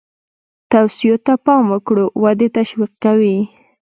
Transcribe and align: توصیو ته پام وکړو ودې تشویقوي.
توصیو 0.71 1.15
ته 1.25 1.33
پام 1.45 1.63
وکړو 1.73 2.05
ودې 2.23 2.47
تشویقوي. 2.57 3.37